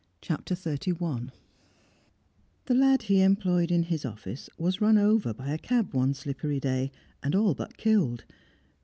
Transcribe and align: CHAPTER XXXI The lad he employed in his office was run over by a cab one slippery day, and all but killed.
CHAPTER 0.19 0.55
XXXI 0.55 1.29
The 2.65 2.73
lad 2.73 3.03
he 3.03 3.21
employed 3.21 3.69
in 3.69 3.83
his 3.83 4.03
office 4.03 4.49
was 4.57 4.81
run 4.81 4.97
over 4.97 5.31
by 5.31 5.49
a 5.49 5.59
cab 5.59 5.93
one 5.93 6.15
slippery 6.15 6.59
day, 6.59 6.91
and 7.21 7.35
all 7.35 7.53
but 7.53 7.77
killed. 7.77 8.23